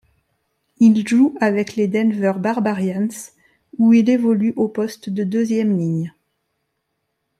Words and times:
Il 0.79 1.07
joue 1.07 1.37
avec 1.41 1.75
les 1.75 1.87
Denver 1.87 2.33
Barbarians 2.39 3.13
où 3.77 3.93
il 3.93 4.09
évolue 4.09 4.51
au 4.55 4.67
poste 4.67 5.11
de 5.11 5.23
deuxième 5.23 5.77
ligne. 5.77 6.11